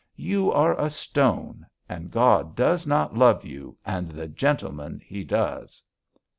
You 0.17 0.51
are 0.51 0.75
a 0.83 0.89
stone 0.89 1.67
and 1.87 2.09
God 2.09 2.55
does 2.55 2.87
not 2.87 3.15
love 3.15 3.45
you 3.45 3.77
and 3.85 4.09
the 4.09 4.27
gentleman 4.27 4.99
he 5.05 5.23
does." 5.23 5.83